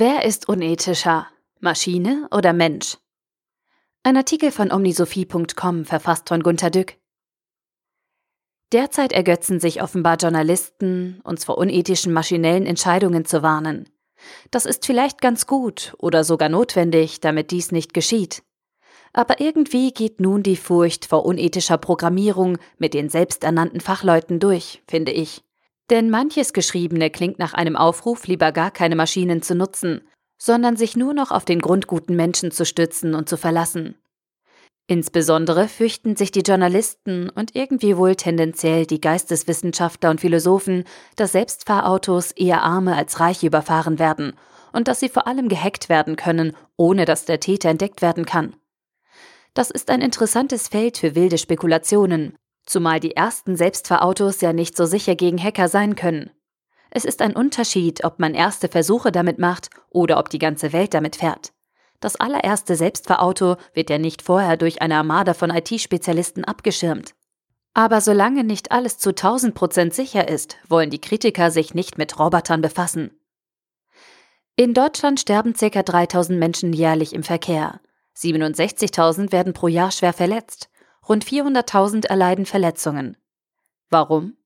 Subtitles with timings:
[0.00, 1.26] Wer ist unethischer?
[1.60, 2.96] Maschine oder Mensch?
[4.02, 6.96] Ein Artikel von omnisophie.com verfasst von Gunter Dück.
[8.72, 13.90] Derzeit ergötzen sich offenbar Journalisten, uns vor unethischen maschinellen Entscheidungen zu warnen.
[14.50, 18.42] Das ist vielleicht ganz gut oder sogar notwendig, damit dies nicht geschieht.
[19.12, 25.12] Aber irgendwie geht nun die Furcht vor unethischer Programmierung mit den selbsternannten Fachleuten durch, finde
[25.12, 25.44] ich.
[25.90, 30.02] Denn manches Geschriebene klingt nach einem Aufruf, lieber gar keine Maschinen zu nutzen,
[30.40, 33.96] sondern sich nur noch auf den grundguten Menschen zu stützen und zu verlassen.
[34.86, 40.84] Insbesondere fürchten sich die Journalisten und irgendwie wohl tendenziell die Geisteswissenschaftler und Philosophen,
[41.16, 44.32] dass Selbstfahrautos eher Arme als Reiche überfahren werden
[44.72, 48.56] und dass sie vor allem gehackt werden können, ohne dass der Täter entdeckt werden kann.
[49.54, 52.36] Das ist ein interessantes Feld für wilde Spekulationen,
[52.70, 56.30] zumal die ersten Selbstfahrautos ja nicht so sicher gegen Hacker sein können.
[56.90, 60.94] Es ist ein Unterschied, ob man erste Versuche damit macht oder ob die ganze Welt
[60.94, 61.52] damit fährt.
[62.00, 67.14] Das allererste Selbstfahrauto wird ja nicht vorher durch eine Armada von IT-Spezialisten abgeschirmt.
[67.74, 72.18] Aber solange nicht alles zu 1000 Prozent sicher ist, wollen die Kritiker sich nicht mit
[72.18, 73.10] Robotern befassen.
[74.56, 75.82] In Deutschland sterben ca.
[75.82, 77.80] 3000 Menschen jährlich im Verkehr.
[78.16, 80.68] 67.000 werden pro Jahr schwer verletzt.
[81.10, 83.16] Rund 400.000 erleiden Verletzungen.
[83.88, 84.36] Warum?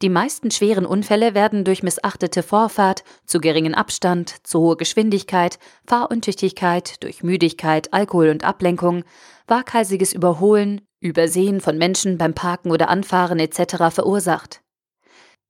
[0.00, 7.02] Die meisten schweren Unfälle werden durch missachtete Vorfahrt, zu geringen Abstand, zu hohe Geschwindigkeit, Fahruntüchtigkeit,
[7.02, 9.04] durch Müdigkeit, Alkohol und Ablenkung,
[9.46, 13.90] waghalsiges Überholen, Übersehen von Menschen beim Parken oder Anfahren etc.
[13.90, 14.62] verursacht.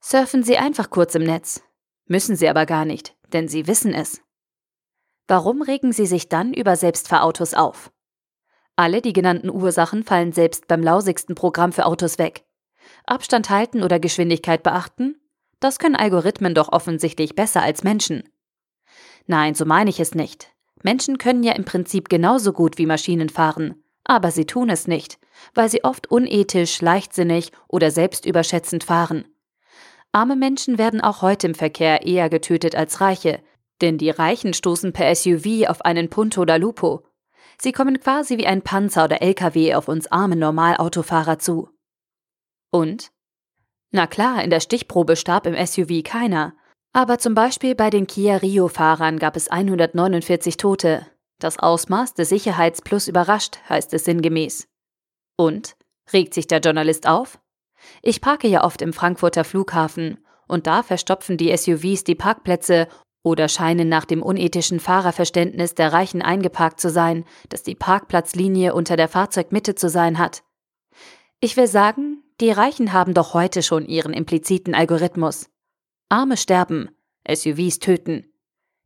[0.00, 1.62] Surfen Sie einfach kurz im Netz.
[2.08, 4.20] Müssen Sie aber gar nicht, denn Sie wissen es.
[5.28, 7.92] Warum regen Sie sich dann über Selbstfahrautos auf?
[8.76, 12.44] Alle die genannten Ursachen fallen selbst beim lausigsten Programm für Autos weg.
[13.06, 15.16] Abstand halten oder Geschwindigkeit beachten?
[15.60, 18.28] Das können Algorithmen doch offensichtlich besser als Menschen.
[19.26, 20.52] Nein, so meine ich es nicht.
[20.82, 25.18] Menschen können ja im Prinzip genauso gut wie Maschinen fahren, aber sie tun es nicht,
[25.54, 29.24] weil sie oft unethisch, leichtsinnig oder selbstüberschätzend fahren.
[30.12, 33.40] Arme Menschen werden auch heute im Verkehr eher getötet als Reiche,
[33.80, 37.04] denn die Reichen stoßen per SUV auf einen Punto oder Lupo
[37.58, 41.70] Sie kommen quasi wie ein Panzer oder LKW auf uns armen Normalautofahrer zu.
[42.70, 43.10] Und?
[43.90, 46.54] Na klar, in der Stichprobe starb im SUV keiner.
[46.92, 51.06] Aber zum Beispiel bei den Kia Rio-Fahrern gab es 149 Tote.
[51.38, 54.68] Das Ausmaß des Sicherheitsplus überrascht, heißt es sinngemäß.
[55.36, 55.76] Und?
[56.12, 57.38] Regt sich der Journalist auf?
[58.02, 62.88] Ich parke ja oft im Frankfurter Flughafen und da verstopfen die SUVs die Parkplätze
[63.26, 68.96] oder scheinen nach dem unethischen Fahrerverständnis der Reichen eingeparkt zu sein, dass die Parkplatzlinie unter
[68.96, 70.44] der Fahrzeugmitte zu sein hat.
[71.40, 75.50] Ich will sagen, die Reichen haben doch heute schon ihren impliziten Algorithmus.
[76.08, 76.90] Arme sterben,
[77.28, 78.32] SUVs töten.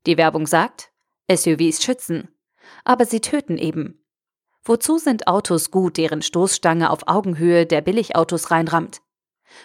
[0.06, 0.90] Die Werbung sagt,
[1.30, 2.30] SUVs schützen.
[2.82, 4.02] Aber sie töten eben.
[4.64, 9.02] Wozu sind Autos gut, deren Stoßstange auf Augenhöhe der Billigautos reinrammt?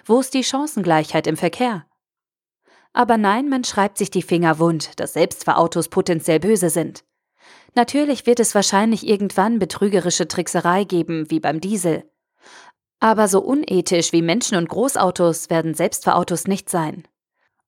[0.04, 1.86] Wo ist die Chancengleichheit im Verkehr?
[2.96, 7.04] Aber nein, man schreibt sich die Finger wund, dass Selbstfahrautos potenziell böse sind.
[7.76, 12.10] Natürlich wird es wahrscheinlich irgendwann betrügerische Trickserei geben, wie beim Diesel.
[13.02, 17.06] Aber so unethisch wie Menschen und Großautos werden Selbstfahrautos nicht sein.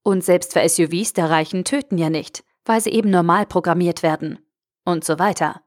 [0.02, 4.40] Und selbst für SUVs der Reichen töten ja nicht, weil sie eben normal programmiert werden.
[4.86, 5.62] Und so weiter.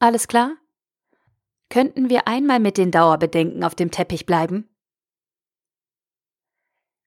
[0.00, 0.54] Alles klar?
[1.68, 4.68] Könnten wir einmal mit den Dauerbedenken auf dem Teppich bleiben?